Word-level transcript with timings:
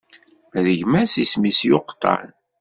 Ma 0.51 0.59
d 0.65 0.67
gma-s 0.79 1.13
isem-is 1.23 1.59
Yuqtan. 1.69 2.27